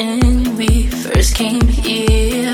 when 0.00 0.56
we 0.56 0.86
first 0.86 1.34
came 1.34 1.66
here, 1.68 2.52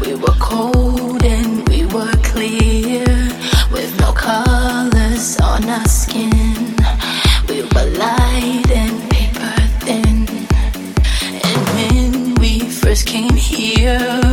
we 0.00 0.14
were 0.14 0.36
cold 0.40 1.22
and 1.22 1.68
we 1.68 1.84
were 1.86 2.16
clear, 2.22 3.04
with 3.70 3.90
no 4.00 4.12
colors 4.12 5.38
on 5.40 5.68
our 5.68 5.84
skin. 5.84 6.76
We 7.48 7.62
were 7.72 7.88
light 8.04 8.70
and 8.70 8.96
paper 9.10 9.54
thin. 9.84 10.26
And 11.44 11.60
when 11.76 12.34
we 12.36 12.60
first 12.70 13.06
came 13.06 13.36
here, 13.36 14.29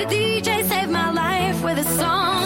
a 0.00 0.06
DJ 0.06 0.64
saved 0.64 0.90
my 0.90 1.10
life 1.10 1.62
with 1.64 1.78
a 1.78 1.84
song. 1.98 2.37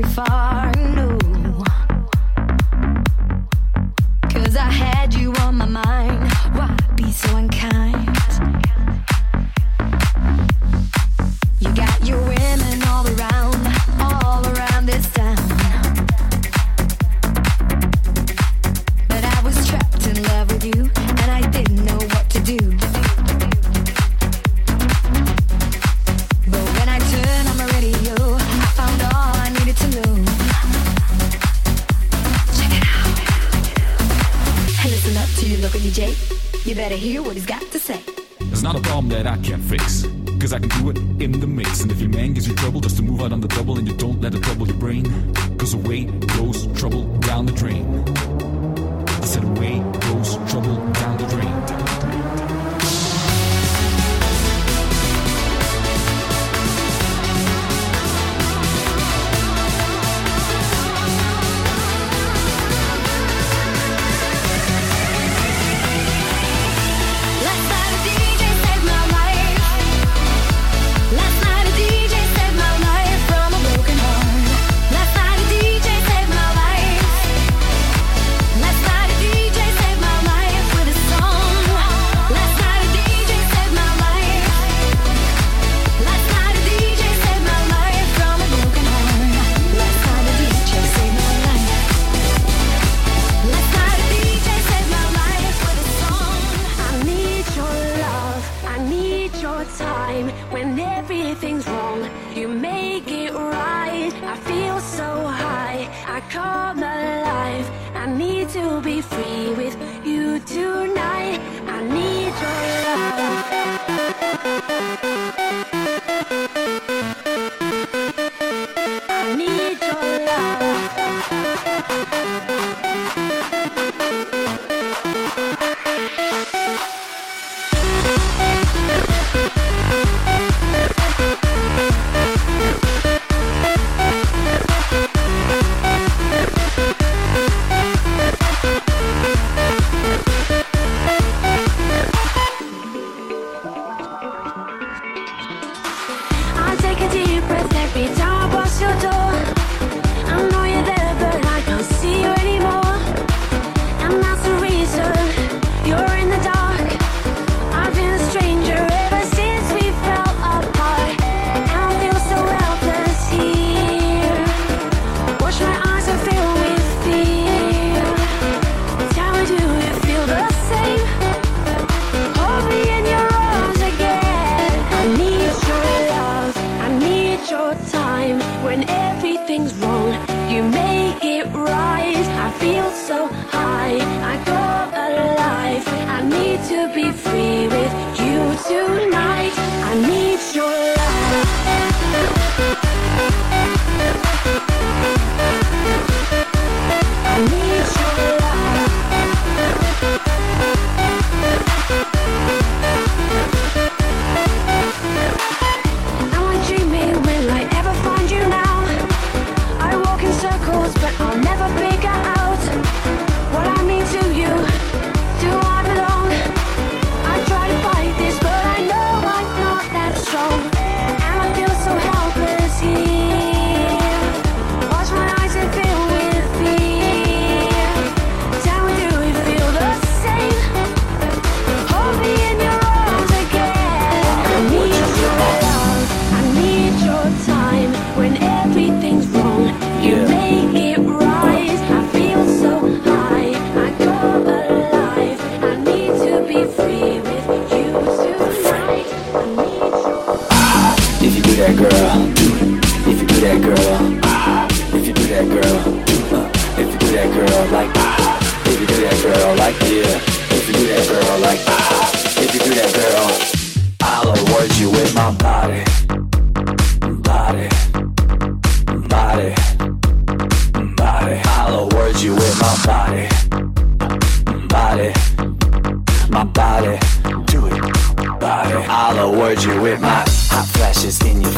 Very 0.00 0.14
far, 0.14 0.72
no. 0.94 1.27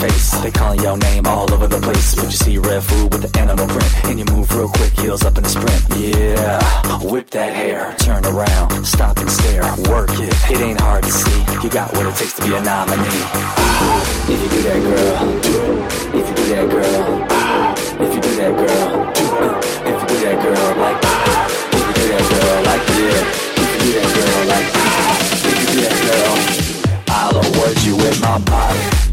Face. 0.01 0.31
They 0.43 0.51
calling 0.51 0.81
your 0.81 0.97
name 0.97 1.27
all 1.27 1.53
over 1.53 1.67
the 1.67 1.81
place. 1.81 2.15
But 2.15 2.25
you 2.25 2.39
see 2.45 2.59
red 2.59 2.83
food 2.83 3.13
with 3.13 3.23
the 3.23 3.33
animal 3.39 3.67
print. 3.69 3.93
And 4.05 4.19
you 4.19 4.25
move 4.35 4.51
real 4.57 4.69
quick, 4.69 4.93
heels 4.99 5.23
up 5.25 5.37
in 5.39 5.45
a 5.45 5.49
sprint. 5.49 5.83
Yeah, 5.97 6.59
whip 7.05 7.31
that 7.31 7.53
hair. 7.53 7.95
Turn 7.99 8.25
around, 8.25 8.85
stop 8.85 9.19
and 9.19 9.31
stare. 9.31 9.63
Work 9.93 10.11
it, 10.25 10.33
it 10.51 10.61
ain't 10.61 10.81
hard 10.81 11.05
to 11.05 11.13
see. 11.13 11.41
You 11.63 11.71
got 11.71 11.93
what 11.93 12.07
it 12.07 12.15
takes 12.17 12.35
to 12.35 12.43
be 12.43 12.55
a 12.55 12.61
nominee. 12.61 13.25
Ah, 13.61 14.31
if 14.33 14.39
you 14.43 14.49
do 14.49 14.61
that, 14.69 14.81
girl. 14.89 15.17
If 16.19 16.29
you 16.29 16.35
do 16.35 16.45
that, 16.55 16.67
girl. 16.71 17.27
Ah, 17.31 17.75
if 18.05 18.15
you 18.15 18.21
do 18.21 18.33
that, 18.41 18.53
girl. 18.57 18.91
If 19.91 19.97
you 20.01 20.07
do 20.09 20.17
that, 20.25 20.37
girl, 20.43 20.69
like. 20.81 20.99
Ah, 21.05 21.47
if 21.77 21.85
you 21.87 21.95
do 21.99 22.05
that, 22.11 22.25
girl, 22.31 22.59
like 22.69 22.85
yeah. 22.99 23.23
If 23.61 23.69
you 23.73 23.81
do 23.85 23.91
that, 23.97 24.09
girl, 24.17 24.41
like. 24.53 24.69
If 25.43 25.57
you 25.61 25.67
do 25.73 25.79
that, 25.85 25.97
girl, 26.07 26.35
I'll 27.09 27.37
award 27.37 27.77
you 27.85 27.95
with 27.97 28.21
my 28.21 28.39
body. 28.39 29.10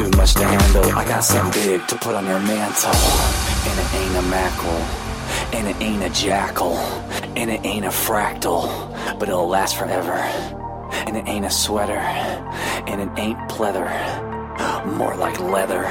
Too 0.00 0.16
much 0.16 0.34
to 0.34 0.44
handle. 0.44 0.84
I 0.96 1.04
got 1.04 1.24
something 1.24 1.62
big 1.62 1.86
to 1.88 1.96
put 1.96 2.14
on 2.14 2.26
your 2.26 2.40
mantle, 2.40 2.90
and 2.90 3.80
it 3.80 3.94
ain't 3.94 4.16
a 4.16 4.22
mackerel. 4.22 5.09
And 5.52 5.68
it 5.68 5.76
ain't 5.80 6.02
a 6.02 6.10
jackal, 6.10 6.76
and 7.36 7.50
it 7.50 7.64
ain't 7.64 7.84
a 7.84 7.88
fractal, 7.88 8.68
but 9.18 9.28
it'll 9.28 9.48
last 9.48 9.76
forever. 9.76 10.12
And 11.06 11.16
it 11.16 11.26
ain't 11.26 11.44
a 11.44 11.50
sweater, 11.50 11.98
and 11.98 13.00
it 13.00 13.10
ain't 13.18 13.38
pleather, 13.50 13.88
more 14.96 15.16
like 15.16 15.40
leather. 15.40 15.82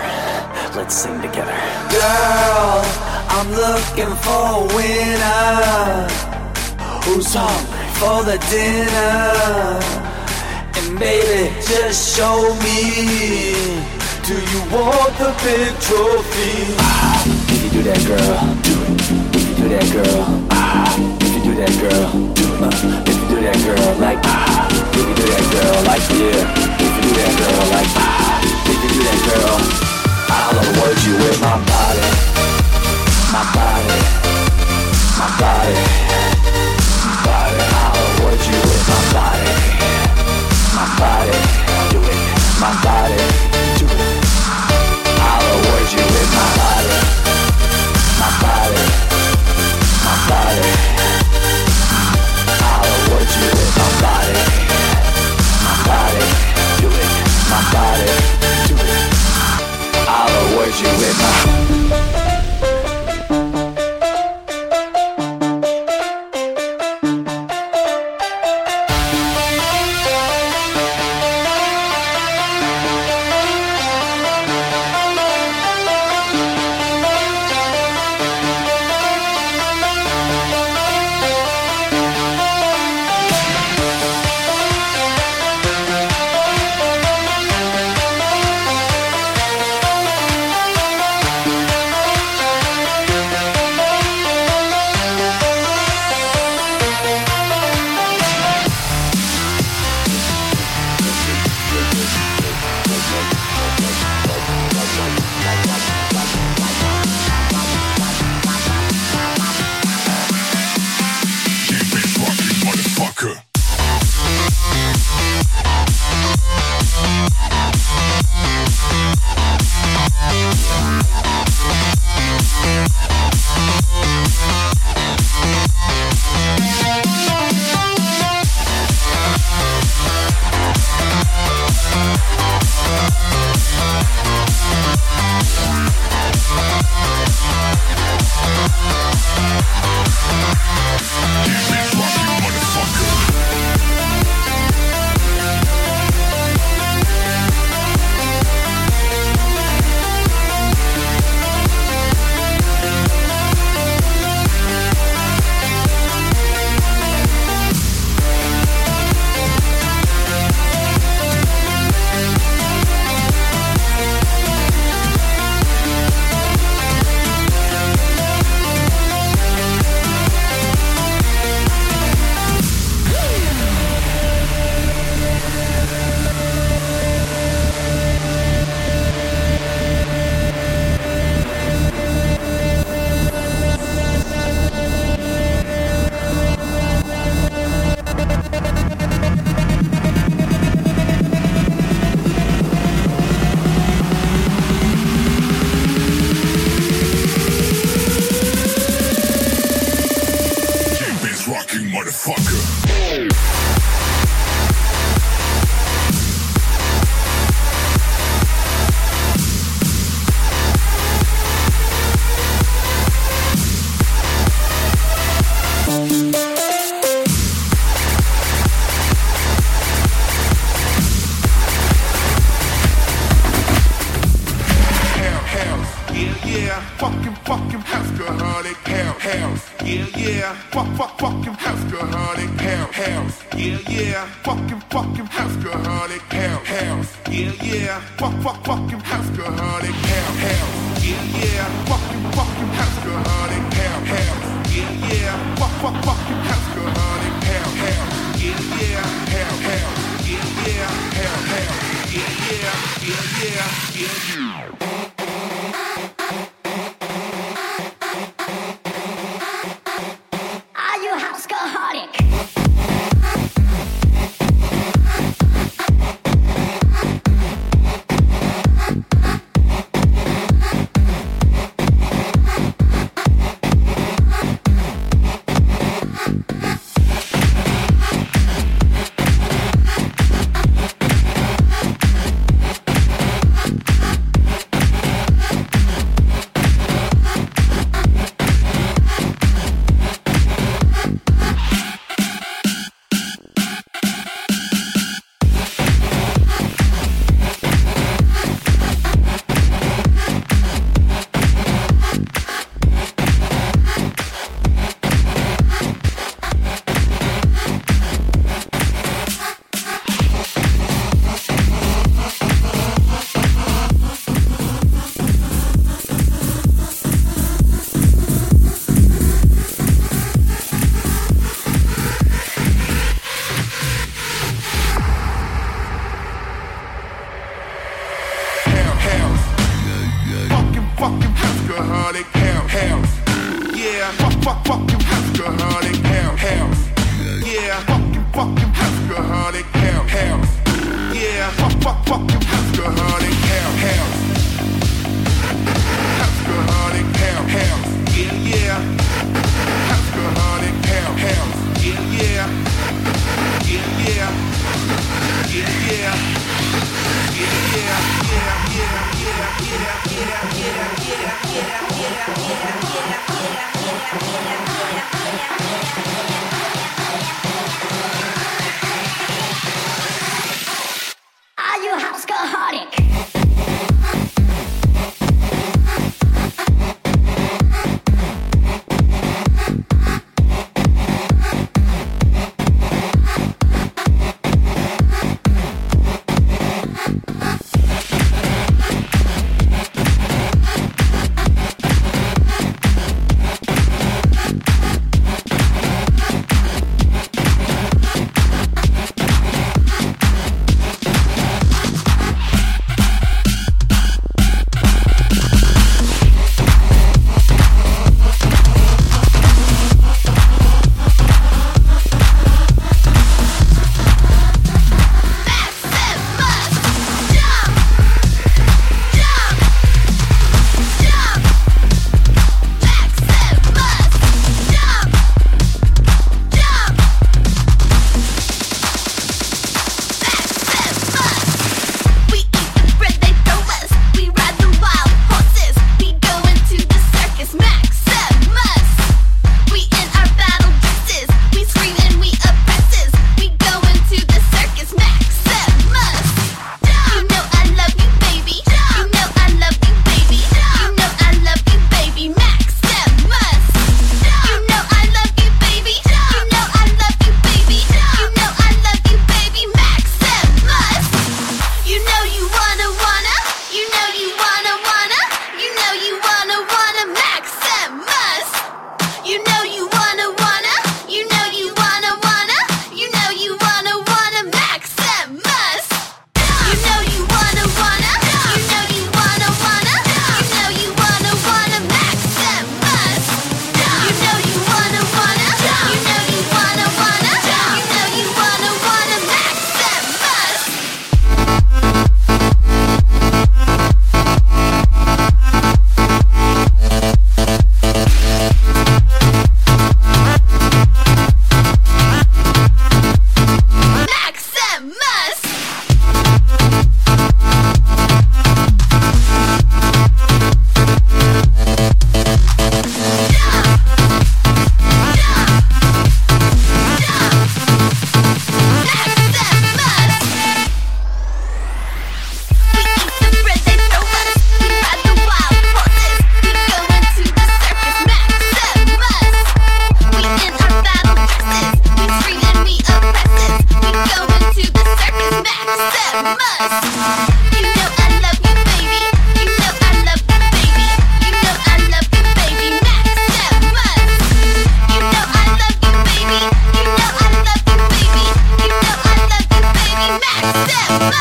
Let's 0.76 0.96
sing 0.96 1.22
together. 1.22 1.58
Girl, 1.92 2.84
I'm 3.36 3.52
looking 3.52 4.16
for 4.24 4.44
a 4.56 4.68
winner 4.76 6.08
who's 7.04 7.34
hungry 7.34 7.80
for 8.00 8.24
the 8.24 8.38
dinner. 8.50 9.80
And 10.78 11.00
baby, 11.00 11.54
just 11.68 12.16
show 12.16 12.56
me. 12.64 13.54
Do 14.24 14.36
you 14.36 14.62
want 14.72 15.18
the 15.18 15.32
big 15.44 15.74
trophy? 15.82 16.76
Can 17.48 17.64
you 17.64 17.70
do 17.72 17.82
that, 17.84 18.02
girl, 18.08 18.56
do 18.64 18.76
it. 18.94 19.29
That, 19.70 19.86
girl, 19.94 20.26
ah, 20.50 20.98
if 21.22 21.30
you 21.30 21.42
do 21.46 21.54
that, 21.62 21.70
girl, 21.78 22.10
it. 22.10 23.06
If 23.06 23.22
you 23.22 23.28
do 23.30 23.38
that, 23.46 23.54
girl, 23.62 24.02
like, 24.02 24.18
ah, 24.26 24.66
if 24.66 24.98
you 24.98 25.14
do 25.14 25.24
that, 25.30 25.46
girl, 25.54 25.78
like, 25.86 26.02
yeah. 26.10 26.42
If 26.74 26.90
you 26.90 27.02
do 27.06 27.12
that, 27.14 27.34
girl, 27.38 27.62
like, 27.70 27.94
ah, 27.94 28.42
if 28.66 28.66
you 28.66 28.90
do 28.90 29.00
that, 29.06 29.20
girl, 29.30 29.62
I'll 30.26 30.58
award 30.58 30.98
you 31.06 31.14
with 31.22 31.38
my 31.38 31.54
body, 31.70 32.02
my 33.30 33.46
body, 33.54 33.94
my 35.22 35.30
body, 35.38 35.78
body. 37.30 37.62
I'll 37.70 37.94
award 37.94 38.42
you 38.42 38.58
with 38.58 38.84
my 38.90 39.02
body, 39.14 39.54
my 40.74 40.86
body, 40.98 41.38
do 41.94 42.02
it, 42.10 42.18
my 42.58 42.74
body, 42.82 43.49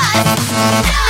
más. 0.02 1.07